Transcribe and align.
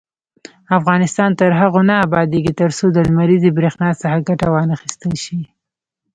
افغانستان 0.77 1.31
تر 1.39 1.51
هغو 1.59 1.81
نه 1.89 1.95
ابادیږي، 2.07 2.51
ترڅو 2.61 2.85
د 2.91 2.97
لمریزې 3.07 3.49
بریښنا 3.57 3.89
څخه 4.01 4.17
ګټه 4.27 4.47
وانخیستل 4.55 5.13
شي. 5.23 5.39